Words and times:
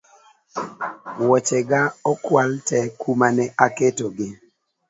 Woche 1.27 1.59
ga 1.69 1.81
okwal 2.11 2.51
tee 2.67 2.87
kuma 3.01 3.27
ne 3.35 3.45
aketo 3.65 4.05
gi 4.17 4.29